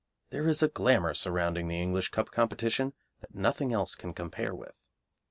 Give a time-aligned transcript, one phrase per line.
[0.31, 4.73] There is a glamour surrounding the English Cup Competition that nothing else can compare with.